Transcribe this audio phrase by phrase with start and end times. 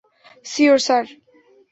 [0.45, 1.05] Sure, sir?